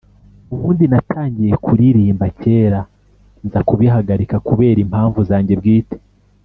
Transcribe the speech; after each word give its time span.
“Ubundi 0.53 0.83
natangiye 0.91 1.53
kuririmba 1.65 2.25
kera 2.41 2.81
nza 3.45 3.59
kubihagarika 3.67 4.35
kubera 4.47 4.79
impamvu 4.85 5.19
zanjye 5.29 5.53
bwite 5.61 5.97